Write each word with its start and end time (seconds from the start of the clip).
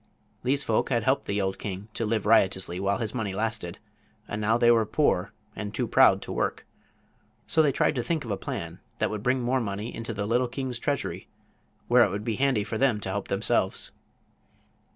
These 0.43 0.63
folk 0.63 0.89
had 0.89 1.03
helped 1.03 1.25
the 1.25 1.39
old 1.39 1.59
king 1.59 1.87
to 1.93 2.07
live 2.07 2.25
riotously 2.25 2.79
while 2.79 2.97
his 2.97 3.13
money 3.13 3.33
lasted, 3.35 3.77
and 4.27 4.41
now 4.41 4.57
they 4.57 4.71
were 4.71 4.83
poor 4.83 5.31
and 5.55 5.71
too 5.75 5.85
proud 5.87 6.23
to 6.23 6.31
work. 6.31 6.65
So 7.45 7.61
they 7.61 7.71
tried 7.71 7.93
to 7.93 8.01
think 8.01 8.25
of 8.25 8.31
a 8.31 8.35
plan 8.35 8.79
that 8.97 9.11
would 9.11 9.21
bring 9.21 9.43
more 9.43 9.61
money 9.61 9.93
into 9.93 10.11
the 10.15 10.25
little 10.25 10.47
king's 10.47 10.79
treasury, 10.79 11.27
where 11.87 12.03
it 12.03 12.09
would 12.09 12.23
be 12.23 12.37
handy 12.37 12.63
for 12.63 12.79
them 12.79 12.99
to 13.01 13.09
help 13.09 13.27
themselves. 13.27 13.91